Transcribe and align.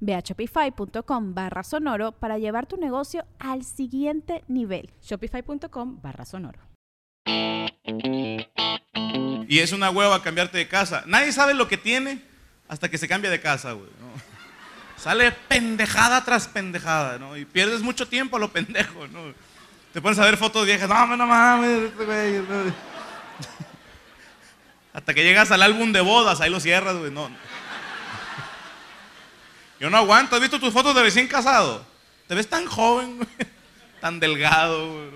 Ve 0.00 0.14
a 0.14 0.20
shopify.com 0.20 1.34
barra 1.34 1.62
sonoro 1.62 2.12
para 2.12 2.38
llevar 2.38 2.66
tu 2.66 2.76
negocio 2.76 3.24
al 3.38 3.64
siguiente 3.64 4.44
nivel. 4.48 4.90
Shopify.com 5.02 6.00
barra 6.02 6.24
sonoro. 6.24 6.60
Y 9.48 9.58
es 9.60 9.72
una 9.72 9.90
hueva 9.90 10.22
cambiarte 10.22 10.58
de 10.58 10.68
casa. 10.68 11.04
Nadie 11.06 11.32
sabe 11.32 11.54
lo 11.54 11.68
que 11.68 11.76
tiene 11.76 12.22
hasta 12.68 12.88
que 12.88 12.98
se 12.98 13.08
cambia 13.08 13.30
de 13.30 13.40
casa, 13.40 13.72
güey. 13.72 13.88
¿no? 14.00 14.08
Sale 14.96 15.32
pendejada 15.32 16.24
tras 16.24 16.48
pendejada, 16.48 17.18
¿no? 17.18 17.36
Y 17.36 17.44
pierdes 17.44 17.82
mucho 17.82 18.08
tiempo 18.08 18.36
a 18.36 18.40
lo 18.40 18.52
pendejo, 18.52 19.06
¿no? 19.08 19.32
Te 19.92 20.02
pones 20.02 20.18
a 20.18 20.24
ver 20.24 20.36
fotos 20.36 20.66
viejas, 20.66 20.88
no, 20.88 21.16
no 21.16 21.26
mames, 21.26 21.90
este 21.90 22.04
güey. 22.04 22.32
no. 22.34 22.42
Hasta 24.92 25.14
que 25.14 25.22
llegas 25.22 25.50
al 25.50 25.62
álbum 25.62 25.92
de 25.92 26.00
bodas, 26.00 26.40
ahí 26.40 26.50
lo 26.50 26.60
cierras, 26.60 26.96
güey. 26.96 27.12
No. 27.12 27.30
Yo 29.80 29.90
no 29.90 29.96
aguanto. 29.96 30.34
¿Has 30.34 30.42
visto 30.42 30.58
tus 30.58 30.72
fotos 30.72 30.94
de 30.94 31.02
recién 31.02 31.28
casado? 31.28 31.86
Te 32.26 32.34
ves 32.34 32.48
tan 32.48 32.66
joven, 32.66 33.26
tan 34.00 34.20
delgado, 34.20 35.10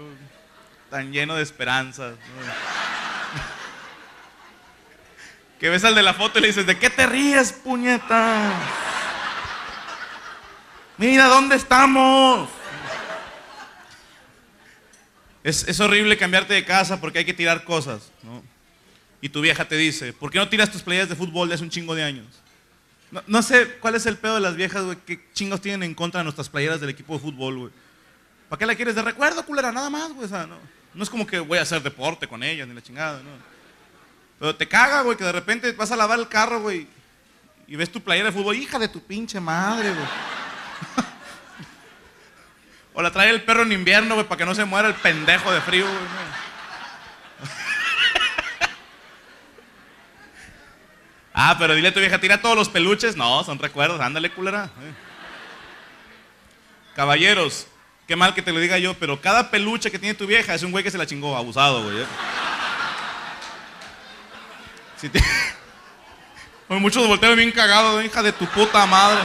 tan 0.91 1.13
lleno 1.13 1.37
de 1.37 1.43
esperanzas. 1.43 2.15
Que 5.59 5.69
ves 5.69 5.85
al 5.85 5.95
de 5.95 6.03
la 6.03 6.13
foto 6.13 6.41
y 6.41 6.43
le 6.43 6.49
dices, 6.49 6.67
¿de 6.67 6.77
qué 6.77 6.91
te 6.91 7.07
ríes, 7.07 7.53
puñeta? 7.53 8.51
Mira, 10.99 11.27
¿dónde 11.27 11.55
estamos? 11.55 12.49
Es, 15.45 15.69
es 15.69 15.79
horrible 15.79 16.19
cambiarte 16.19 16.53
de 16.53 16.65
casa 16.65 17.01
porque 17.01 17.21
hay 17.21 17.25
que 17.25 17.33
tirar 17.33 17.63
cosas, 17.63 18.11
¿no? 18.25 18.43
Y 19.21 19.29
tu 19.29 19.41
vieja 19.41 19.65
te 19.65 19.77
dice, 19.77 20.13
¿por 20.13 20.33
qué 20.33 20.39
no 20.39 20.49
tiras 20.49 20.69
tus 20.69 20.83
playas 20.83 21.09
de 21.09 21.15
fútbol 21.15 21.49
de 21.49 21.55
hace 21.55 21.63
un 21.63 21.71
chingo 21.71 21.95
de 21.95 22.03
años? 22.03 22.42
No, 23.27 23.43
sé 23.43 23.77
cuál 23.79 23.95
es 23.95 24.07
el 24.07 24.17
pedo 24.17 24.37
de 24.37 24.41
las 24.41 24.57
viejas, 24.57 24.85
güey, 24.85 24.97
qué 25.05 25.23
chingos 25.35 25.61
tienen 25.61 25.83
en 25.83 25.95
contra 25.95 26.21
de 26.21 26.25
nuestras 26.25 26.49
playeras 26.49 26.81
del 26.81 26.89
equipo 26.89 27.13
de 27.13 27.21
fútbol, 27.21 27.59
güey. 27.59 27.73
¿Para 28.49 28.59
qué 28.59 28.67
la 28.67 28.75
quieres 28.75 28.95
de 28.95 29.03
recuerdo, 29.03 29.45
culera? 29.45 29.71
Nada 29.71 29.91
más, 29.91 30.13
güey, 30.13 30.25
o 30.25 30.29
sea, 30.29 30.47
no. 30.47 30.57
No 30.95 31.03
es 31.03 31.11
como 31.11 31.27
que 31.27 31.39
voy 31.39 31.59
a 31.59 31.63
hacer 31.63 31.83
deporte 31.83 32.27
con 32.27 32.43
ella, 32.43 32.65
ni 32.65 32.75
la 32.75 32.83
chingada, 32.83 33.23
no. 33.23 33.31
Pero 34.39 34.57
te 34.57 34.67
caga, 34.67 35.03
güey, 35.03 35.17
que 35.17 35.25
de 35.25 35.33
repente 35.33 35.73
vas 35.73 35.93
a 35.93 35.97
lavar 35.97 36.19
el 36.19 36.29
carro, 36.29 36.63
güey, 36.63 36.87
y 37.67 37.77
ves 37.77 37.93
tu 37.93 38.01
playera 38.01 38.31
de 38.31 38.33
fútbol, 38.33 38.57
hija 38.57 38.79
de 38.79 38.89
tu 38.89 39.01
pinche 39.01 39.39
madre, 39.41 39.91
güey. 39.91 40.07
o 42.95 43.03
la 43.03 43.12
trae 43.12 43.28
el 43.28 43.43
perro 43.43 43.62
en 43.62 43.72
invierno, 43.72 44.15
güey, 44.15 44.27
para 44.27 44.39
que 44.39 44.47
no 44.47 44.55
se 44.55 44.65
muera 44.65 44.89
el 44.89 44.95
pendejo 44.95 45.53
de 45.53 45.61
frío, 45.61 45.84
güey. 45.84 45.99
Ah, 51.34 51.56
pero 51.59 51.75
dile 51.75 51.88
a 51.88 51.94
tu 51.94 52.00
vieja, 52.00 52.19
tira 52.19 52.41
todos 52.41 52.56
los 52.56 52.69
peluches. 52.69 53.16
No, 53.16 53.44
son 53.44 53.59
recuerdos, 53.59 54.00
ándale, 54.00 54.31
culera. 54.31 54.70
Eh. 54.81 54.93
Caballeros, 56.94 57.66
qué 58.06 58.16
mal 58.16 58.34
que 58.34 58.43
te 58.43 58.53
lo 58.53 58.60
diga 58.60 58.78
yo, 58.78 58.94
pero 58.94 59.20
cada 59.20 59.50
peluche 59.50 59.91
que 59.91 59.98
tiene 59.98 60.15
tu 60.15 60.26
vieja 60.26 60.54
es 60.54 60.62
un 60.62 60.71
güey 60.71 60.84
que 60.84 60.91
se 60.91 60.98
la 60.98 61.06
chingó, 61.06 61.37
abusado, 61.37 61.82
güey. 61.82 62.00
¿eh? 62.00 62.06
Muchos 66.69 67.06
voltean 67.06 67.37
bien 67.37 67.50
cagados, 67.50 68.04
hija 68.04 68.22
de 68.22 68.32
tu 68.32 68.47
puta 68.47 68.87
madre. 68.87 69.21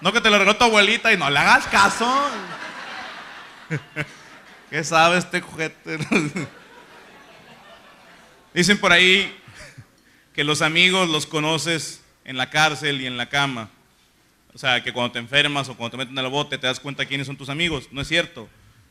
No 0.00 0.12
que 0.12 0.20
te 0.20 0.28
lo 0.28 0.38
regaló 0.38 0.56
tu 0.56 0.64
abuelita 0.64 1.12
y 1.12 1.16
no 1.16 1.30
le 1.30 1.38
hagas 1.38 1.66
caso. 1.66 2.28
¿Qué 4.70 4.82
sabe 4.82 5.18
este 5.18 5.40
juguete? 5.40 5.98
Dicen 8.54 8.78
por 8.78 8.92
ahí 8.92 9.41
que 10.34 10.44
los 10.44 10.62
amigos 10.62 11.08
los 11.08 11.26
conoces 11.26 12.02
en 12.24 12.36
la 12.36 12.50
cárcel 12.50 13.00
y 13.00 13.06
en 13.06 13.16
la 13.16 13.28
cama. 13.28 13.70
O 14.54 14.58
sea, 14.58 14.82
que 14.82 14.92
cuando 14.92 15.12
te 15.12 15.18
enfermas 15.18 15.68
o 15.68 15.76
cuando 15.76 15.96
te 15.96 16.04
meten 16.04 16.18
al 16.18 16.28
bote 16.28 16.58
te 16.58 16.66
das 16.66 16.80
cuenta 16.80 17.06
quiénes 17.06 17.26
son 17.26 17.36
tus 17.36 17.48
amigos. 17.48 17.88
No 17.90 18.00
es 18.00 18.08
cierto. 18.08 18.48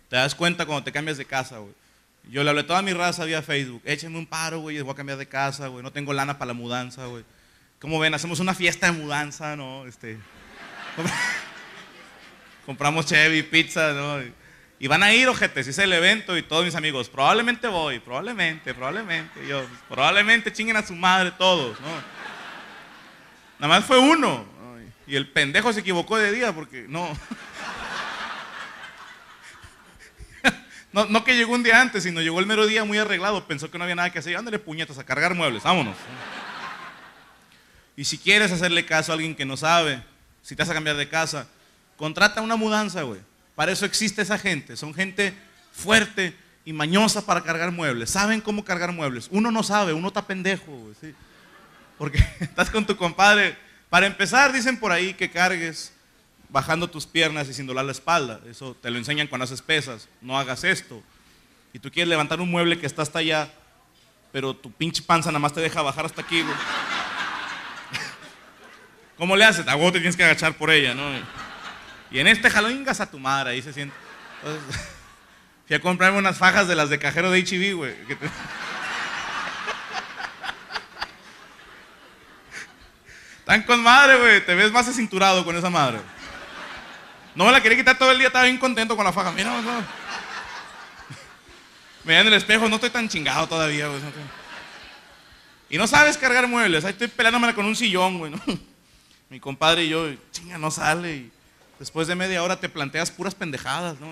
Te 0.10 0.16
das 0.16 0.36
cuenta 0.36 0.66
cuando 0.66 0.84
te 0.84 0.92
cambias 0.92 1.18
de 1.18 1.26
casa, 1.26 1.60
güey. 1.60 1.74
Yo 2.30 2.44
le 2.44 2.50
hablé 2.50 2.62
a 2.62 2.68
toda 2.68 2.82
mi 2.82 2.94
raza 2.94 3.26
vía 3.26 3.42
Facebook. 3.42 3.82
Échenme 3.86 4.18
un 4.18 4.28
paro, 4.28 4.60
güey, 4.60 4.80
voy 4.82 4.92
a 4.92 4.96
cambiar 4.96 5.18
de 5.18 5.28
casa, 5.28 5.68
güey. 5.68 5.84
No 5.84 5.92
tengo 5.92 6.14
lana 6.14 6.38
para 6.38 6.50
la 6.50 6.54
mudanza, 6.54 7.06
güey. 7.06 7.24
¿Cómo 7.80 7.98
ven? 8.00 8.14
Hacemos 8.14 8.40
una 8.40 8.54
fiesta 8.54 8.92
de 8.92 8.94
mudanza, 8.94 9.56
¿no? 9.56 9.88
Este, 9.88 10.20
compramos 12.66 13.08
Chevy, 13.08 13.42
pizza, 13.44 13.94
¿no? 13.94 14.20
Y- 14.82 14.88
van 14.88 15.04
a 15.04 15.14
ir, 15.14 15.28
ojete, 15.28 15.64
si 15.64 15.70
es 15.70 15.78
el 15.78 15.94
evento 15.94 16.36
y 16.36 16.42
todos 16.42 16.66
mis 16.66 16.74
amigos, 16.74 17.08
probablemente 17.08 17.68
voy, 17.68 18.00
probablemente, 18.00 18.74
probablemente. 18.74 19.48
Yo, 19.48 19.64
probablemente 19.88 20.52
chinguen 20.52 20.76
a 20.76 20.82
su 20.86 20.96
madre 20.96 21.32
todos, 21.38 21.80
¿no? 21.80 21.88
Nada 23.60 23.76
más 23.76 23.86
fue 23.86 24.00
uno. 24.00 24.44
¿no? 24.60 24.78
Y 25.06 25.16
el 25.16 25.30
pendejo 25.30 25.72
se 25.72 25.82
equivocó 25.82 26.18
de 26.18 26.32
día 26.32 26.52
porque 26.52 26.86
no. 26.90 27.16
No, 30.94 31.06
no 31.06 31.24
que 31.24 31.38
llegó 31.38 31.54
un 31.54 31.64
día 31.64 31.80
antes, 31.80 32.04
sino 32.04 32.20
llegó 32.20 32.42
el 32.42 32.46
mero 32.46 32.68
día 32.68 32.84
muy 32.84 32.98
arreglado. 32.98 33.48
Pensó 33.48 33.72
que 33.72 33.78
no 33.78 33.86
había 33.86 33.96
nada 33.96 34.10
que 34.10 34.20
hacer. 34.20 34.36
Ándale, 34.36 34.60
puñetas, 34.60 34.98
a 34.98 35.06
cargar 35.06 35.34
muebles, 35.34 35.64
vámonos. 35.64 35.96
Y 37.96 38.04
si 38.04 38.18
quieres 38.18 38.52
hacerle 38.52 38.86
caso 38.86 39.14
a 39.14 39.16
alguien 39.16 39.34
que 39.34 39.46
no 39.46 39.56
sabe, 39.56 40.04
si 40.42 40.54
te 40.54 40.64
vas 40.64 40.70
a 40.70 40.74
cambiar 40.74 40.98
de 40.98 41.08
casa, 41.08 41.48
contrata 41.96 42.42
una 42.42 42.58
mudanza, 42.58 43.04
güey. 43.04 43.22
Para 43.56 43.72
eso 43.72 43.86
existe 43.86 44.22
esa 44.22 44.38
gente. 44.38 44.78
Son 44.78 44.94
gente 44.94 45.34
fuerte 45.72 46.36
y 46.66 46.74
mañosa 46.74 47.26
para 47.26 47.42
cargar 47.42 47.72
muebles. 47.72 48.10
Saben 48.10 48.42
cómo 48.42 48.64
cargar 48.64 48.92
muebles. 48.92 49.28
Uno 49.32 49.52
no 49.52 49.64
sabe, 49.64 49.94
uno 49.94 50.08
está 50.08 50.26
pendejo. 50.26 50.92
Porque 51.98 52.18
estás 52.40 52.70
con 52.70 52.86
tu 52.86 52.96
compadre. 52.96 53.58
Para 53.90 54.08
empezar, 54.08 54.54
dicen 54.54 54.78
por 54.78 54.92
ahí 54.92 55.14
que 55.14 55.30
cargues 55.30 55.94
bajando 56.50 56.90
tus 56.90 57.06
piernas 57.06 57.48
y 57.50 57.54
sin 57.54 57.66
doblar 57.66 57.86
la 57.86 57.92
espalda. 57.92 58.40
Eso 58.50 58.76
te 58.82 58.92
lo 58.92 58.98
enseñan 58.98 59.28
cuando 59.28 59.46
haces 59.46 59.62
pesas. 59.62 60.08
No 60.22 60.38
hagas 60.38 60.64
esto. 60.64 61.02
Y 61.74 61.80
tú 61.80 61.92
quieres 61.92 62.10
levantar 62.10 62.42
un 62.42 62.52
mueble 62.52 62.80
que 62.80 62.86
está 62.86 63.02
hasta 63.02 63.20
allá, 63.20 63.52
pero 64.32 64.56
tu 64.56 64.72
pinche 64.72 65.02
panza 65.02 65.30
nada 65.30 65.40
más 65.40 65.54
te 65.54 65.62
deja 65.62 65.82
bajar 65.82 66.06
hasta 66.06 66.22
aquí. 66.22 66.44
¿Cómo 69.18 69.36
le 69.36 69.46
haces? 69.46 69.68
A 69.68 69.76
vos 69.76 69.94
te 69.94 70.00
tienes 70.00 70.18
que 70.18 70.24
agachar 70.24 70.58
por 70.58 70.70
ella, 70.70 70.94
¿no? 70.94 71.41
Y 72.12 72.20
en 72.20 72.28
este 72.28 72.50
jalón 72.50 72.74
ingas 72.74 73.00
a 73.00 73.10
tu 73.10 73.18
madre, 73.20 73.52
ahí 73.52 73.62
se 73.62 73.72
siente. 73.72 73.96
Entonces, 74.44 74.82
fui 75.68 75.76
a 75.76 75.80
comprarme 75.80 76.20
unas 76.20 76.38
fajas 76.38 76.68
de 76.68 76.76
las 76.76 76.90
de 76.90 77.00
cajero 77.00 77.32
de 77.32 77.40
HB, 77.42 77.76
güey. 77.76 77.96
Están 83.40 83.64
con 83.64 83.82
madre, 83.82 84.18
güey. 84.18 84.46
Te 84.46 84.54
ves 84.56 84.72
más 84.72 84.88
acinturado 84.88 85.44
con 85.46 85.56
esa 85.56 85.70
madre. 85.70 86.00
No 87.34 87.46
me 87.46 87.52
la 87.52 87.62
quería 87.62 87.78
quitar 87.78 87.98
todo 87.98 88.12
el 88.12 88.18
día, 88.18 88.28
estaba 88.28 88.44
bien 88.46 88.58
contento 88.58 88.96
con 88.96 89.06
la 89.06 89.14
faja. 89.14 89.32
Mira, 89.32 89.62
no. 89.62 89.80
Me 92.04 92.08
veía 92.14 92.22
en 92.22 92.28
el 92.28 92.34
espejo, 92.34 92.68
no 92.68 92.76
estoy 92.76 92.90
tan 92.90 93.08
chingado 93.08 93.48
todavía, 93.48 93.88
güey. 93.88 94.02
no 94.02 94.10
Y 95.70 95.78
no 95.78 95.88
sabes 95.88 96.18
cargar 96.18 96.48
muebles. 96.48 96.84
Ahí 96.84 96.92
estoy 96.92 97.08
peleándomela 97.08 97.56
con 97.56 97.66
un 97.66 97.76
sillón, 97.76 98.18
güey, 98.18 98.32
¿no? 98.32 98.42
Mi 99.30 99.40
compadre 99.40 99.86
y 99.86 99.90
yo, 99.90 100.10
chinga, 100.32 100.58
no 100.58 100.70
sale. 100.72 101.16
Y 101.16 101.32
después 101.82 102.08
de 102.08 102.14
media 102.14 102.44
hora 102.44 102.60
te 102.60 102.70
planteas 102.70 103.10
puras 103.10 103.34
pendejadas, 103.34 104.00
¿no? 104.00 104.08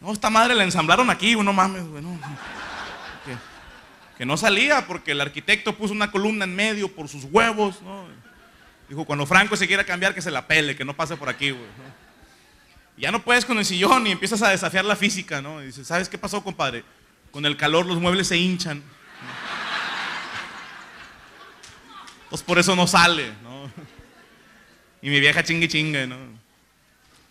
No, 0.00 0.12
esta 0.12 0.30
madre 0.30 0.54
la 0.54 0.62
ensamblaron 0.62 1.10
aquí, 1.10 1.34
no 1.34 1.52
mames, 1.52 1.84
güey, 1.84 2.00
no. 2.00 2.16
Que, 4.16 4.24
no 4.24 4.36
salía 4.36 4.86
porque 4.86 5.10
el 5.10 5.20
arquitecto 5.20 5.76
puso 5.76 5.92
una 5.92 6.12
columna 6.12 6.44
en 6.44 6.54
medio 6.54 6.94
por 6.94 7.08
sus 7.08 7.24
huevos, 7.24 7.82
¿no? 7.82 8.04
Dijo, 8.88 9.04
cuando 9.04 9.26
Franco 9.26 9.56
se 9.56 9.66
quiera 9.66 9.82
cambiar, 9.82 10.14
que 10.14 10.22
se 10.22 10.30
la 10.30 10.46
pele, 10.46 10.76
que 10.76 10.84
no 10.84 10.94
pase 10.94 11.16
por 11.16 11.28
aquí, 11.28 11.50
güey. 11.50 11.64
Ya 12.96 13.10
no 13.10 13.24
puedes 13.24 13.44
con 13.44 13.58
el 13.58 13.64
sillón 13.64 14.06
y 14.06 14.12
empiezas 14.12 14.40
a 14.42 14.50
desafiar 14.50 14.84
la 14.84 14.94
física, 14.94 15.42
¿no? 15.42 15.60
Y 15.60 15.66
dices, 15.66 15.88
¿sabes 15.88 16.08
qué 16.08 16.18
pasó, 16.18 16.44
compadre? 16.44 16.84
Con 17.32 17.46
el 17.46 17.56
calor 17.56 17.84
los 17.84 17.98
muebles 17.98 18.28
se 18.28 18.36
hinchan. 18.36 18.80
Pues 22.28 22.44
por 22.44 22.60
eso 22.60 22.76
no 22.76 22.86
sale, 22.86 23.32
¿no? 23.42 23.68
Y 25.02 25.10
mi 25.10 25.18
vieja 25.18 25.42
chingue 25.42 25.66
chingue, 25.66 26.06
¿no? 26.06 26.39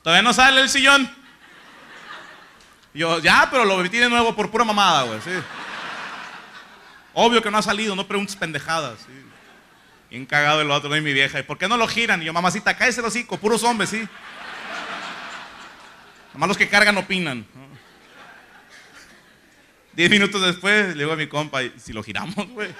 Todavía 0.03 0.21
no 0.21 0.33
sale 0.33 0.61
el 0.61 0.69
sillón. 0.69 1.09
yo, 2.93 3.19
ya, 3.19 3.47
pero 3.51 3.65
lo 3.65 3.77
metí 3.77 3.97
de 3.97 4.09
nuevo 4.09 4.35
por 4.35 4.49
pura 4.49 4.63
mamada, 4.63 5.03
güey, 5.03 5.21
sí. 5.21 5.31
Obvio 7.13 7.41
que 7.41 7.51
no 7.51 7.57
ha 7.57 7.61
salido, 7.61 7.95
no 7.95 8.07
preguntes 8.07 8.35
pendejadas, 8.35 8.99
sí. 8.99 9.25
Bien 10.09 10.25
cagado 10.25 10.61
el 10.61 10.71
otro, 10.71 10.89
¿no? 10.89 10.97
Y 10.97 11.01
mi 11.01 11.13
vieja, 11.13 11.39
¿y 11.39 11.43
por 11.43 11.57
qué 11.57 11.67
no 11.67 11.77
lo 11.77 11.87
giran? 11.87 12.21
Y 12.21 12.25
yo, 12.25 12.33
mamacita, 12.33 12.75
cállese 12.75 13.01
los 13.01 13.09
hocico, 13.09 13.37
puros 13.37 13.63
hombres, 13.63 13.89
sí. 13.89 14.07
Nomás 16.33 16.49
los 16.49 16.57
que 16.57 16.69
cargan 16.69 16.97
opinan. 16.97 17.45
Diez 19.93 20.09
minutos 20.09 20.41
después 20.41 20.95
le 20.95 21.03
digo 21.03 21.11
a 21.11 21.15
mi 21.15 21.27
compa, 21.27 21.59
si 21.77 21.93
lo 21.93 22.03
giramos, 22.03 22.47
güey. 22.49 22.73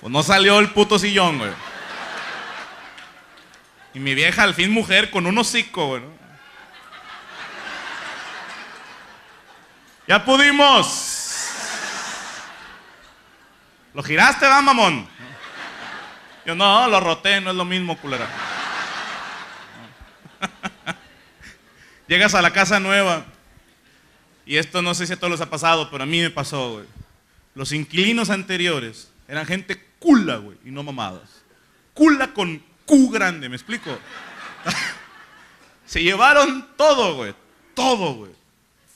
Pues 0.00 0.12
no 0.12 0.22
salió 0.22 0.58
el 0.58 0.70
puto 0.70 0.98
sillón, 0.98 1.38
güey. 1.38 1.50
Y 3.96 3.98
mi 3.98 4.14
vieja, 4.14 4.42
al 4.42 4.52
fin 4.52 4.70
mujer, 4.70 5.10
con 5.10 5.24
un 5.24 5.38
hocico, 5.38 5.86
güey. 5.86 6.02
Ya 10.06 10.22
pudimos. 10.22 11.48
¿Lo 13.94 14.02
giraste, 14.02 14.46
va, 14.46 14.60
mamón? 14.60 15.08
Yo 16.44 16.54
no, 16.54 16.86
lo 16.88 17.00
roté, 17.00 17.40
no 17.40 17.52
es 17.52 17.56
lo 17.56 17.64
mismo, 17.64 17.96
culera. 17.96 18.28
Llegas 22.06 22.34
a 22.34 22.42
la 22.42 22.52
casa 22.52 22.78
nueva. 22.78 23.24
Y 24.44 24.58
esto 24.58 24.82
no 24.82 24.92
sé 24.92 25.06
si 25.06 25.14
a 25.14 25.16
todos 25.16 25.30
les 25.30 25.40
ha 25.40 25.48
pasado, 25.48 25.90
pero 25.90 26.02
a 26.02 26.06
mí 26.06 26.20
me 26.20 26.28
pasó, 26.28 26.72
güey. 26.72 26.84
Los 27.54 27.72
inquilinos 27.72 28.28
anteriores 28.28 29.10
eran 29.26 29.46
gente 29.46 29.82
cula, 29.98 30.36
güey, 30.36 30.58
y 30.66 30.70
no 30.70 30.82
mamadas. 30.82 31.42
Cula 31.94 32.34
con 32.34 32.62
Q 32.86 33.10
grande, 33.10 33.48
¿me 33.48 33.56
explico? 33.56 33.98
Se 35.84 36.02
llevaron 36.02 36.68
todo, 36.76 37.16
güey. 37.16 37.34
Todo, 37.74 38.14
güey. 38.14 38.32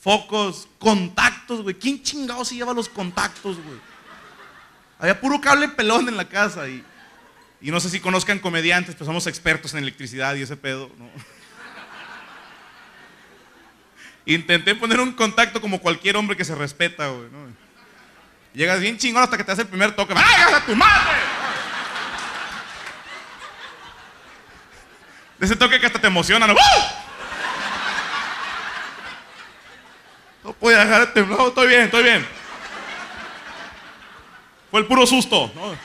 Focos, 0.01 0.67
contactos, 0.79 1.61
güey. 1.61 1.75
¿Quién 1.75 2.01
chingado 2.01 2.43
se 2.43 2.55
lleva 2.55 2.73
los 2.73 2.89
contactos, 2.89 3.57
güey? 3.63 3.79
Había 4.97 5.19
puro 5.19 5.39
cable 5.39 5.67
pelón 5.69 6.07
en 6.07 6.17
la 6.17 6.27
casa 6.27 6.67
y, 6.67 6.83
y 7.61 7.71
no 7.71 7.79
sé 7.79 7.89
si 7.89 7.99
conozcan 7.99 8.39
comediantes, 8.39 8.95
pero 8.95 9.05
somos 9.05 9.27
expertos 9.27 9.73
en 9.73 9.79
electricidad 9.79 10.35
y 10.35 10.41
ese 10.41 10.57
pedo, 10.57 10.91
¿no? 10.97 11.09
Intenté 14.25 14.75
poner 14.75 14.99
un 14.99 15.13
contacto 15.13 15.59
como 15.59 15.79
cualquier 15.79 16.15
hombre 16.15 16.37
que 16.37 16.45
se 16.45 16.55
respeta, 16.55 17.07
güey. 17.07 17.27
Llegas 18.53 18.79
bien 18.79 18.97
chingón 18.97 19.23
hasta 19.23 19.37
que 19.37 19.43
te 19.43 19.51
hace 19.51 19.63
el 19.63 19.67
primer 19.67 19.95
toque. 19.95 20.13
¡Váyase 20.13 20.55
a 20.55 20.65
tu 20.65 20.75
madre! 20.75 21.40
De 25.41 25.47
ese 25.47 25.55
toque 25.55 25.79
que 25.79 25.87
hasta 25.87 25.97
te 25.97 26.05
emociona, 26.05 26.45
¿no? 26.45 26.53
No 30.43 30.53
puedo 30.53 30.77
dejar 30.77 31.07
de 31.07 31.07
temblar. 31.07 31.47
estoy 31.47 31.67
bien, 31.67 31.81
estoy 31.81 32.03
bien. 32.03 32.27
Fue 34.69 34.81
el 34.81 34.85
puro 34.85 35.07
susto. 35.07 35.51
No, 35.55 35.75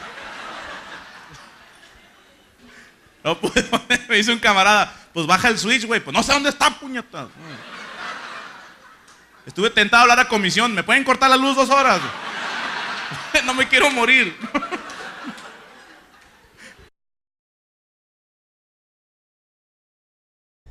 no 3.25 3.41
pude 3.41 3.67
Me 4.11 4.17
dice 4.17 4.31
un 4.31 4.39
camarada, 4.39 4.93
pues 5.15 5.27
baja 5.27 5.49
el 5.49 5.59
switch, 5.59 5.87
güey. 5.87 6.01
Pues 6.01 6.15
no 6.15 6.23
sé 6.23 6.35
dónde 6.35 6.51
está, 6.51 6.69
puñetas. 6.69 7.29
Estuve 9.47 9.71
tentado 9.71 10.01
a 10.01 10.03
hablar 10.03 10.21
a 10.21 10.29
comisión. 10.29 10.75
¿Me 10.75 10.83
pueden 10.83 11.03
cortar 11.03 11.31
la 11.31 11.37
luz 11.39 11.57
dos 11.57 11.71
horas? 11.71 12.03
no 13.47 13.55
me 13.55 13.67
quiero 13.67 13.91
morir. 13.91 14.37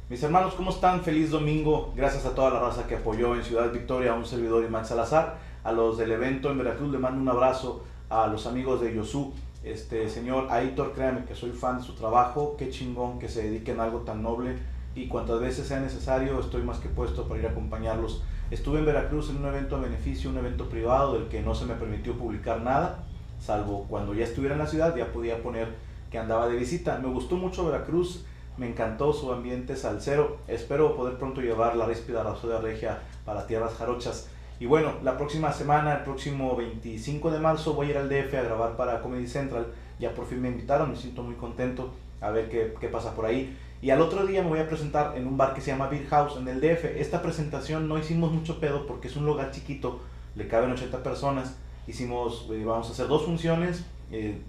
Mis 0.08 0.22
hermanos, 0.22 0.54
¿cómo 0.54 0.70
están? 0.70 1.02
Feliz 1.02 1.32
domingo. 1.32 1.92
Gracias 1.96 2.26
a 2.26 2.36
toda 2.36 2.52
la 2.52 2.60
raza 2.60 2.86
que 2.86 2.98
apoyó 2.98 3.34
en 3.34 3.44
Ciudad 3.44 3.72
Victoria 3.72 4.12
a 4.12 4.16
un 4.16 4.26
servidor 4.26 4.64
y 4.64 4.70
Max 4.70 4.90
Salazar. 4.90 5.38
A 5.64 5.72
los 5.72 5.98
del 5.98 6.12
evento 6.12 6.52
en 6.52 6.60
Veracruz 6.60 6.92
le 6.92 7.00
mando 7.00 7.20
un 7.20 7.28
abrazo. 7.28 7.84
A 8.10 8.28
los 8.28 8.46
amigos 8.46 8.82
de 8.82 8.94
Yosu. 8.94 9.34
Este 9.64 10.08
señor 10.08 10.48
Aitor, 10.52 10.94
créanme 10.94 11.26
que 11.26 11.34
soy 11.34 11.50
fan 11.52 11.80
de 11.80 11.84
su 11.84 11.94
trabajo. 11.94 12.56
Qué 12.56 12.70
chingón 12.70 13.18
que 13.18 13.28
se 13.28 13.44
dediquen 13.44 13.80
a 13.80 13.86
algo 13.86 14.02
tan 14.02 14.22
noble. 14.22 14.58
Y 14.94 15.08
cuantas 15.08 15.40
veces 15.40 15.68
sea 15.68 15.80
necesario, 15.80 16.40
estoy 16.40 16.62
más 16.62 16.78
que 16.78 16.88
puesto 16.88 17.28
para 17.28 17.40
ir 17.40 17.48
a 17.48 17.50
acompañarlos 17.50 18.22
Estuve 18.52 18.78
en 18.78 18.86
Veracruz 18.86 19.32
en 19.32 19.38
un 19.38 19.46
evento 19.46 19.76
a 19.76 19.80
beneficio, 19.80 20.30
un 20.30 20.38
evento 20.38 20.70
privado 20.70 21.14
del 21.14 21.30
que 21.30 21.42
no 21.42 21.56
se 21.56 21.66
me 21.66 21.74
permitió 21.74 22.14
publicar 22.14 22.62
nada, 22.62 23.04
salvo 23.40 23.88
cuando 23.90 24.14
ya 24.14 24.24
estuviera 24.24 24.54
en 24.54 24.60
la 24.60 24.68
ciudad 24.68 24.96
ya 24.96 25.12
podía 25.12 25.42
poner 25.42 25.70
que 26.12 26.20
andaba 26.20 26.48
de 26.48 26.56
visita. 26.56 27.00
Me 27.00 27.08
gustó 27.08 27.38
mucho 27.38 27.66
Veracruz, 27.66 28.24
me 28.58 28.70
encantó 28.70 29.14
su 29.14 29.32
ambiente 29.32 29.76
salsero. 29.76 30.38
Espero 30.48 30.96
poder 30.96 31.18
pronto 31.18 31.42
llevar 31.42 31.76
la 31.76 31.86
ríspida 31.86 32.24
de 32.24 32.60
regia 32.60 33.00
para 33.26 33.48
tierras 33.48 33.76
jarochas. 33.76 34.30
Y 34.60 34.68
bueno, 34.68 34.94
la 35.04 35.18
próxima 35.18 35.52
semana, 35.52 35.98
el 35.98 36.04
próximo 36.04 36.56
25 36.56 37.32
de 37.32 37.40
marzo, 37.40 37.74
voy 37.74 37.88
a 37.88 37.90
ir 37.92 37.98
al 37.98 38.10
DF 38.10 38.34
a 38.36 38.42
grabar 38.44 38.78
para 38.78 39.02
Comedy 39.02 39.28
Central. 39.28 39.68
Ya 40.00 40.14
por 40.14 40.26
fin 40.26 40.42
me 40.42 40.50
invitaron, 40.50 40.92
me 40.92 40.96
siento 40.96 41.24
muy 41.24 41.36
contento 41.36 41.92
a 42.22 42.32
ver 42.32 42.50
qué, 42.50 42.88
pasa 42.88 43.14
por 43.16 43.26
ahí. 43.26 43.58
Y 43.82 43.90
al 43.90 44.02
otro 44.02 44.26
día 44.26 44.42
me 44.42 44.50
voy 44.50 44.60
a 44.60 44.68
presentar 44.68 45.18
en 45.18 45.28
un 45.28 45.38
bar 45.38 45.54
que 45.54 45.62
se 45.62 45.72
llama 45.72 45.88
Beer 45.88 46.08
House 46.08 46.38
en 46.38 46.48
el 46.48 46.62
DF. 46.62 46.86
Esta 46.98 47.22
presentación 47.22 47.88
no 47.88 47.98
hicimos 47.98 48.32
mucho 48.32 48.60
pedo 48.60 48.88
porque 48.88 49.10
es 49.10 49.16
un 49.16 49.26
lugar 49.26 49.52
chiquito, 49.52 50.00
le 50.36 50.48
caben 50.48 50.72
80 50.72 51.04
personas. 51.04 51.58
Hicimos, 51.88 52.48
eh, 52.52 52.64
vamos 52.66 52.88
a 52.88 52.92
hacer 52.94 53.08
dos 53.08 53.26
funciones, 53.26 53.86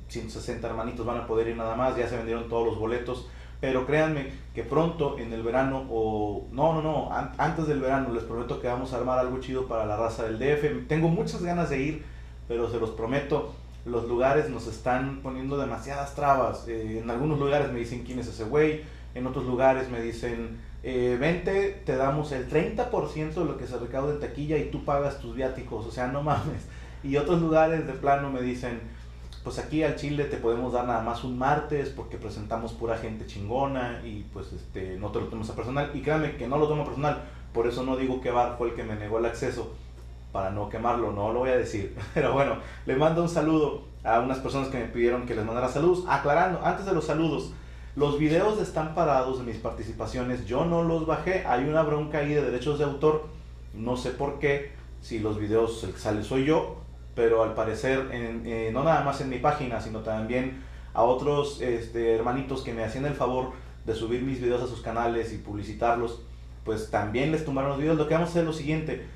160 0.09 0.67
eh, 0.67 0.71
hermanitos 0.71 1.05
van 1.05 1.19
a 1.19 1.27
poder 1.27 1.49
ir 1.49 1.57
nada 1.57 1.75
más, 1.75 1.97
ya 1.97 2.09
se 2.09 2.17
vendieron 2.17 2.49
todos 2.49 2.67
los 2.67 2.79
boletos. 2.79 3.29
Pero 3.67 3.85
créanme 3.85 4.29
que 4.55 4.63
pronto 4.63 5.19
en 5.19 5.33
el 5.33 5.43
verano, 5.43 5.89
o 5.91 6.47
no, 6.53 6.73
no, 6.73 6.83
no, 6.83 7.11
antes 7.37 7.67
del 7.67 7.81
verano, 7.81 8.13
les 8.13 8.23
prometo 8.23 8.61
que 8.61 8.69
vamos 8.69 8.93
a 8.93 8.99
armar 8.99 9.19
algo 9.19 9.41
chido 9.41 9.67
para 9.67 9.85
la 9.87 9.97
raza 9.97 10.23
del 10.23 10.39
DF. 10.39 10.87
Tengo 10.87 11.09
muchas 11.09 11.43
ganas 11.43 11.71
de 11.71 11.83
ir, 11.83 12.05
pero 12.47 12.71
se 12.71 12.79
los 12.79 12.91
prometo, 12.91 13.57
los 13.85 14.07
lugares 14.07 14.49
nos 14.51 14.69
están 14.69 15.19
poniendo 15.21 15.59
demasiadas 15.59 16.15
trabas. 16.15 16.69
Eh, 16.69 17.01
en 17.03 17.11
algunos 17.11 17.41
lugares 17.41 17.73
me 17.73 17.81
dicen 17.81 18.05
quién 18.05 18.21
es 18.21 18.29
ese 18.29 18.45
güey, 18.45 18.83
en 19.17 19.27
otros 19.27 19.47
lugares 19.47 19.91
me 19.91 20.01
dicen, 20.01 20.61
eh, 20.85 21.17
vente, 21.19 21.83
te 21.85 21.97
damos 21.97 22.31
el 22.31 22.49
30% 22.49 23.35
de 23.35 23.45
lo 23.45 23.59
que 23.59 23.67
se 23.67 23.79
recauda 23.79 24.13
en 24.13 24.21
taquilla 24.21 24.59
y 24.59 24.71
tú 24.71 24.85
pagas 24.85 25.19
tus 25.19 25.35
viáticos, 25.35 25.85
o 25.85 25.91
sea, 25.91 26.07
no 26.07 26.23
mames. 26.23 26.69
Y 27.03 27.17
otros 27.17 27.41
lugares 27.41 27.85
de 27.85 27.95
plano 27.95 28.31
me 28.31 28.43
dicen, 28.43 28.79
pues 29.47 29.61
aquí 29.61 29.85
al 29.85 29.95
Chile 29.95 30.25
te 30.25 30.39
podemos 30.39 30.73
dar 30.73 30.89
nada 30.89 31.03
más 31.03 31.23
un 31.23 31.39
martes 31.39 31.91
porque 31.91 32.17
presentamos 32.17 32.73
pura 32.73 32.99
gente 32.99 33.27
chingona 33.27 34.01
y 34.05 34.25
pues 34.33 34.53
este, 34.53 34.97
no 34.99 35.13
te 35.13 35.21
lo 35.21 35.27
tomes 35.27 35.49
a 35.51 35.55
personal. 35.55 35.93
Y 35.95 36.01
créanme 36.01 36.35
que 36.35 36.49
no 36.49 36.59
lo 36.59 36.67
tomo 36.67 36.85
personal, 36.85 37.23
por 37.55 37.69
eso 37.69 37.85
no 37.85 37.97
digo 37.97 38.21
que 38.21 38.33
Bar 38.33 38.57
fue 38.59 38.71
el 38.71 38.75
que 38.75 38.83
me 38.83 38.97
negó 38.97 39.21
el 39.21 39.27
acceso 39.27 39.73
para 40.33 40.51
no 40.51 40.69
quemarlo, 40.69 41.13
no 41.13 41.33
lo 41.33 41.39
voy 41.39 41.51
a 41.51 41.57
decir. 41.57 41.97
Pero 42.15 42.33
bueno, 42.33 42.57
le 42.87 42.97
mando 42.97 43.23
un 43.23 43.29
saludo 43.29 43.85
a 44.03 44.19
unas 44.19 44.39
personas 44.39 44.67
que 44.67 44.79
me 44.79 44.87
pidieron 44.87 45.27
que 45.27 45.37
les 45.37 45.45
mandara 45.45 45.69
saludos. 45.69 46.05
Aclarando, 46.09 46.67
antes 46.67 46.85
de 46.85 46.93
los 46.93 47.07
saludos, 47.07 47.53
los 47.95 48.19
videos 48.19 48.61
están 48.61 48.97
parados 48.97 49.39
de 49.39 49.45
mis 49.45 49.59
participaciones, 49.59 50.45
yo 50.47 50.65
no 50.65 50.83
los 50.83 51.07
bajé, 51.07 51.47
hay 51.47 51.69
una 51.69 51.85
bronca 51.85 52.19
ahí 52.19 52.35
de 52.35 52.43
derechos 52.43 52.81
de 52.81 52.85
autor, 52.85 53.29
no 53.75 53.97
sé 53.97 54.11
por 54.11 54.41
qué, 54.41 54.73
si 55.03 55.21
los 55.21 55.39
videos 55.39 55.85
el 55.85 55.95
sale 55.95 56.25
soy 56.25 56.47
yo, 56.47 56.79
pero 57.17 57.43
al 57.43 57.55
parecer 57.55 58.09
eh, 58.13 58.71
no 58.73 58.85
nada 58.85 59.03
más 59.03 59.21
en 59.21 59.31
mi 59.31 59.39
página, 59.39 59.81
sino 59.81 60.01
también 60.01 60.63
a 60.95 61.03
otros 61.03 61.61
este, 61.61 62.15
hermanitos 62.15 62.63
que 62.63 62.73
me 62.73 62.85
hacían 62.85 63.07
el 63.07 63.15
favor 63.15 63.53
de 63.85 63.95
subir 63.95 64.23
mis 64.23 64.41
videos 64.41 64.63
a 64.63 64.67
sus 64.69 64.83
canales 64.83 65.33
y 65.33 65.39
publicitarlos, 65.39 66.23
pues 66.65 66.91
también 66.91 67.33
les 67.33 67.45
tumbaron 67.45 67.71
los 67.71 67.81
videos. 67.81 67.97
Lo 67.97 68.07
que 68.07 68.15
vamos 68.15 68.29
a 68.29 68.31
hacer 68.31 68.43
es 68.43 68.47
lo 68.47 68.53
siguiente, 68.53 69.07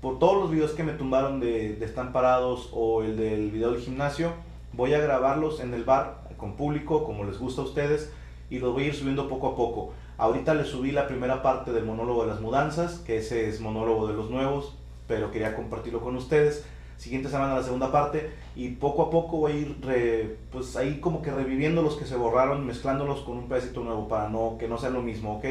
por 0.00 0.18
todos 0.18 0.36
los 0.40 0.50
videos 0.50 0.72
que 0.72 0.84
me 0.84 0.92
tumbaron 0.92 1.40
de, 1.40 1.74
de 1.74 1.84
Están 1.84 2.12
Parados 2.12 2.68
o 2.72 3.02
el 3.02 3.16
del 3.16 3.50
video 3.50 3.72
del 3.72 3.80
gimnasio, 3.80 4.34
voy 4.72 4.92
a 4.92 4.98
grabarlos 4.98 5.60
en 5.60 5.72
el 5.72 5.84
bar 5.84 6.28
con 6.36 6.56
público, 6.56 7.04
como 7.04 7.24
les 7.24 7.38
gusta 7.38 7.62
a 7.62 7.64
ustedes 7.64 8.12
y 8.50 8.58
los 8.58 8.74
voy 8.74 8.84
a 8.84 8.86
ir 8.88 8.94
subiendo 8.94 9.28
poco 9.28 9.48
a 9.48 9.56
poco. 9.56 9.94
Ahorita 10.18 10.54
les 10.54 10.68
subí 10.68 10.92
la 10.92 11.08
primera 11.08 11.42
parte 11.42 11.72
del 11.72 11.84
monólogo 11.84 12.22
de 12.22 12.28
las 12.28 12.40
mudanzas, 12.40 12.98
que 12.98 13.18
ese 13.18 13.48
es 13.48 13.60
monólogo 13.60 14.06
de 14.06 14.14
los 14.14 14.30
nuevos, 14.30 14.74
pero 15.08 15.30
quería 15.30 15.56
compartirlo 15.56 16.00
con 16.00 16.16
ustedes. 16.16 16.64
Siguiente 16.96 17.28
semana 17.28 17.54
la 17.54 17.62
segunda 17.62 17.92
parte 17.92 18.30
y 18.54 18.70
poco 18.70 19.02
a 19.02 19.10
poco 19.10 19.36
voy 19.36 19.52
a 19.52 19.56
ir 19.56 20.38
pues 20.50 20.76
ahí 20.76 20.98
como 21.00 21.22
que 21.22 21.30
reviviendo 21.30 21.82
los 21.82 21.96
que 21.96 22.06
se 22.06 22.16
borraron, 22.16 22.66
mezclándolos 22.66 23.20
con 23.20 23.36
un 23.36 23.48
pedacito 23.48 23.82
nuevo 23.82 24.08
para 24.08 24.28
no 24.28 24.56
que 24.58 24.66
no 24.66 24.78
sea 24.78 24.90
lo 24.90 25.02
mismo, 25.02 25.36
¿ok? 25.36 25.44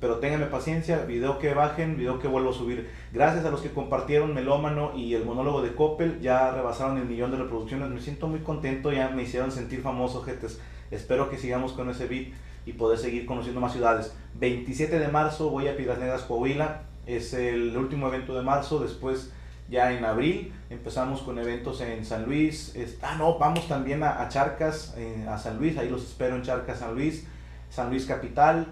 Pero 0.00 0.18
ténganme 0.18 0.46
paciencia, 0.46 1.04
video 1.04 1.38
que 1.38 1.52
bajen, 1.54 1.96
video 1.96 2.20
que 2.20 2.28
vuelvo 2.28 2.50
a 2.50 2.54
subir. 2.54 2.88
Gracias 3.12 3.44
a 3.44 3.50
los 3.50 3.60
que 3.60 3.70
compartieron 3.70 4.32
Melómano 4.32 4.92
y 4.94 5.14
el 5.14 5.24
monólogo 5.24 5.60
de 5.60 5.74
Coppel, 5.74 6.20
ya 6.20 6.52
rebasaron 6.52 6.98
el 6.98 7.04
millón 7.04 7.32
de 7.32 7.38
reproducciones. 7.38 7.88
Me 7.88 8.00
siento 8.00 8.28
muy 8.28 8.40
contento, 8.40 8.92
ya 8.92 9.08
me 9.08 9.24
hicieron 9.24 9.50
sentir 9.50 9.82
famoso, 9.82 10.22
gente. 10.22 10.46
Espero 10.92 11.28
que 11.28 11.36
sigamos 11.36 11.72
con 11.72 11.90
ese 11.90 12.06
beat. 12.06 12.28
y 12.64 12.74
poder 12.74 12.98
seguir 12.98 13.24
conociendo 13.24 13.60
más 13.60 13.72
ciudades. 13.72 14.14
27 14.34 14.98
de 14.98 15.08
marzo 15.08 15.48
voy 15.50 15.68
a 15.68 15.76
Piedras 15.76 15.98
Negras, 15.98 16.22
Coahuila, 16.22 16.82
es 17.06 17.32
el 17.32 17.74
último 17.76 18.08
evento 18.08 18.34
de 18.34 18.42
marzo, 18.42 18.78
después 18.80 19.32
ya 19.68 19.92
en 19.92 20.04
abril 20.04 20.52
empezamos 20.70 21.22
con 21.22 21.38
eventos 21.38 21.80
en 21.80 22.04
San 22.04 22.24
Luis, 22.24 22.74
ah 23.02 23.16
no, 23.18 23.38
vamos 23.38 23.68
también 23.68 24.02
a, 24.02 24.28
Charcas, 24.28 24.94
eh, 24.96 25.26
a 25.28 25.38
San 25.38 25.58
Luis, 25.58 25.76
ahí 25.78 25.88
los 25.88 26.02
espero 26.04 26.36
en 26.36 26.42
Charcas, 26.42 26.78
San 26.78 26.94
Luis, 26.94 27.26
San 27.70 27.90
Luis 27.90 28.06
Capital, 28.06 28.66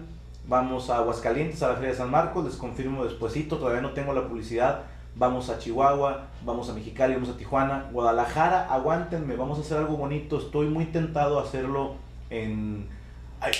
vamos 0.47 0.89
a 0.89 0.97
Aguascalientes, 0.97 1.61
a 1.63 1.69
la 1.69 1.75
Feria 1.75 1.91
de 1.91 1.97
San 1.97 2.11
Marcos, 2.11 2.45
les 2.45 2.55
confirmo 2.55 3.03
despuesito, 3.03 3.57
todavía 3.57 3.81
no 3.81 3.91
tengo 3.91 4.13
la 4.13 4.27
publicidad, 4.27 4.83
vamos 5.15 5.49
a 5.49 5.59
Chihuahua, 5.59 6.27
vamos 6.45 6.69
a 6.69 6.73
Mexicali, 6.73 7.13
vamos 7.15 7.29
a 7.29 7.37
Tijuana, 7.37 7.89
Guadalajara, 7.91 8.71
aguántenme, 8.71 9.35
vamos 9.35 9.57
a 9.57 9.61
hacer 9.61 9.77
algo 9.77 9.97
bonito, 9.97 10.37
estoy 10.37 10.67
muy 10.67 10.85
tentado 10.85 11.39
a 11.39 11.43
hacerlo 11.43 11.95
en, 12.29 12.87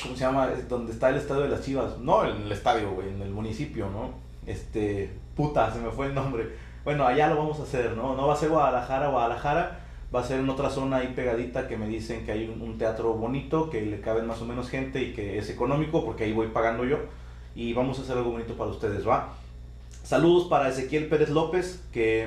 ¿cómo 0.03 0.15
se 0.15 0.21
llama? 0.21 0.47
Donde 0.69 0.91
está 0.91 1.09
el 1.09 1.17
estadio 1.17 1.43
de 1.43 1.49
las 1.49 1.61
Chivas, 1.61 1.97
no 1.99 2.25
en 2.25 2.43
el 2.43 2.51
estadio, 2.51 2.91
güey, 2.91 3.09
en 3.09 3.21
el 3.21 3.31
municipio, 3.31 3.89
¿no? 3.89 4.11
Este, 4.45 5.11
puta, 5.35 5.71
se 5.73 5.79
me 5.79 5.89
fue 5.89 6.07
el 6.07 6.15
nombre. 6.15 6.66
Bueno, 6.87 7.05
allá 7.05 7.27
lo 7.27 7.35
vamos 7.35 7.59
a 7.59 7.63
hacer, 7.63 7.97
¿no? 7.97 8.15
No 8.15 8.27
va 8.27 8.33
a 8.33 8.37
ser 8.37 8.47
Guadalajara, 8.47 9.09
Guadalajara, 9.09 9.79
va 10.15 10.21
a 10.21 10.23
ser 10.23 10.39
en 10.39 10.49
otra 10.49 10.69
zona 10.69 10.95
ahí 10.95 11.11
pegadita 11.13 11.67
que 11.67 11.75
me 11.75 11.85
dicen 11.85 12.25
que 12.25 12.31
hay 12.31 12.47
un, 12.47 12.77
teatro 12.77 13.13
bonito, 13.15 13.69
que 13.69 13.81
le 13.81 13.99
caben 13.99 14.25
más 14.25 14.41
o 14.41 14.45
menos 14.45 14.69
gente 14.69 15.01
y 15.01 15.11
que 15.11 15.37
es 15.37 15.49
económico, 15.49 16.05
porque 16.05 16.23
ahí 16.23 16.31
voy 16.31 16.47
pagando 16.47 16.85
yo. 16.85 16.99
Y 17.55 17.73
vamos 17.73 17.99
a 17.99 18.03
hacer 18.03 18.17
algo 18.17 18.31
bonito 18.31 18.53
para 18.53 18.69
ustedes, 18.69 19.05
¿va? 19.05 19.33
Saludos 20.01 20.47
para 20.47 20.69
Ezequiel 20.69 21.07
Pérez 21.07 21.27
López, 21.27 21.83
que 21.91 22.25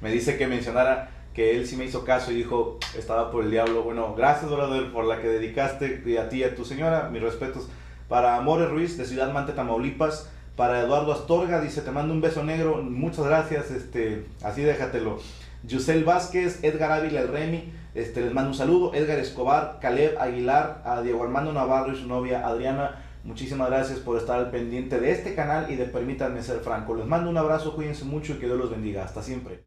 me, 0.00 0.10
dice 0.12 0.38
que 0.38 0.46
mencionara 0.46 1.10
que 1.34 1.56
él 1.56 1.66
sí 1.66 1.74
me 1.74 1.84
hizo 1.84 2.04
caso 2.04 2.30
y 2.30 2.36
dijo, 2.36 2.78
estaba 2.96 3.32
por 3.32 3.42
el 3.42 3.50
diablo. 3.50 3.82
Bueno, 3.82 4.14
gracias, 4.14 4.52
brother, 4.52 4.92
por 4.92 5.04
la 5.04 5.20
que 5.20 5.26
dedicaste 5.26 6.04
y 6.06 6.16
a 6.16 6.28
ti 6.28 6.36
y 6.36 6.44
a 6.44 6.54
tu 6.54 6.64
señora. 6.64 7.08
Mis 7.10 7.20
respetos. 7.20 7.68
Para 8.08 8.36
Amore 8.36 8.66
Ruiz, 8.66 8.96
de 8.96 9.04
Ciudad 9.04 9.32
Mante, 9.32 9.52
Tamaulipas. 9.52 10.30
Para 10.56 10.80
Eduardo 10.80 11.12
Astorga, 11.12 11.60
dice, 11.60 11.80
te 11.80 11.90
mando 11.90 12.12
un 12.12 12.20
beso 12.20 12.44
negro. 12.44 12.82
Muchas 12.82 13.24
gracias, 13.24 13.70
este, 13.70 14.26
así 14.42 14.62
déjatelo. 14.62 15.18
Yusel 15.64 16.04
Vázquez, 16.04 16.62
Edgar 16.62 16.92
Ávila, 16.92 17.20
el 17.20 17.28
Remy, 17.28 17.72
este, 17.94 18.20
les 18.20 18.34
mando 18.34 18.50
un 18.50 18.56
saludo. 18.56 18.94
Edgar 18.94 19.18
Escobar, 19.18 19.78
Caleb 19.80 20.18
Aguilar, 20.18 20.82
a 20.84 21.00
Diego 21.02 21.22
Armando 21.22 21.52
Navarro 21.52 21.92
y 21.92 21.96
su 21.96 22.06
novia 22.06 22.46
Adriana. 22.46 23.02
Muchísimas 23.24 23.70
gracias 23.70 24.00
por 24.00 24.18
estar 24.18 24.38
al 24.38 24.50
pendiente 24.50 24.98
de 24.98 25.12
este 25.12 25.34
canal 25.34 25.70
y 25.70 25.76
de 25.76 25.84
permítanme 25.84 26.42
ser 26.42 26.58
franco. 26.60 26.94
Les 26.94 27.06
mando 27.06 27.30
un 27.30 27.36
abrazo, 27.36 27.74
cuídense 27.74 28.04
mucho 28.04 28.34
y 28.34 28.36
que 28.36 28.46
Dios 28.46 28.58
los 28.58 28.70
bendiga. 28.70 29.04
Hasta 29.04 29.22
siempre. 29.22 29.64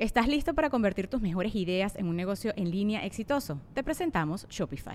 ¿Estás 0.00 0.28
listo 0.28 0.54
para 0.54 0.70
convertir 0.70 1.06
tus 1.06 1.20
mejores 1.20 1.54
ideas 1.54 1.94
en 1.96 2.08
un 2.08 2.16
negocio 2.16 2.52
en 2.56 2.70
línea 2.70 3.06
exitoso? 3.06 3.60
Te 3.74 3.84
presentamos 3.84 4.46
Shopify. 4.48 4.94